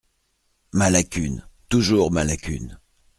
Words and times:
Ma 0.73 0.89
lacune! 0.89 1.45
toujours 1.69 2.09
ma 2.11 2.23
lacune!… 2.23 2.79